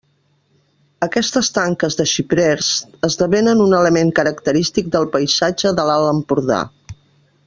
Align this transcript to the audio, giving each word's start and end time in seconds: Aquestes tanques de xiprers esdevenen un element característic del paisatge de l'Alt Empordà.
Aquestes 1.07 1.49
tanques 1.57 1.97
de 1.99 2.07
xiprers 2.13 2.71
esdevenen 3.09 3.61
un 3.67 3.77
element 3.81 4.11
característic 4.21 4.89
del 4.97 5.07
paisatge 5.17 5.75
de 5.81 5.87
l'Alt 5.91 6.15
Empordà. 6.15 6.61